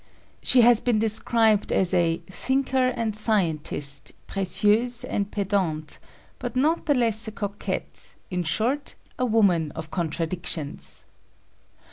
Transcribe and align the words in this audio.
She 0.41 0.61
has 0.61 0.81
been 0.81 0.97
described 0.97 1.71
as 1.71 1.93
a 1.93 2.23
"thinker 2.27 2.87
and 2.87 3.15
scientist, 3.15 4.13
précieuse 4.27 5.05
and 5.07 5.29
pedant, 5.29 5.99
but 6.39 6.55
not 6.55 6.87
the 6.87 6.95
less 6.95 7.27
a 7.27 7.31
coquette 7.31 8.15
in 8.31 8.41
short, 8.41 8.95
a 9.19 9.25
woman 9.27 9.69
of 9.73 9.91
contradictions." 9.91 11.03